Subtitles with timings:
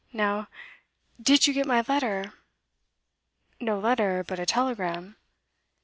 [0.13, 0.47] Now,
[1.21, 2.33] did you get my letter?'
[3.59, 5.15] 'No letter, but a telegram.